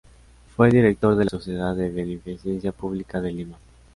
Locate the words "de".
1.15-1.25, 1.75-1.91, 3.21-3.31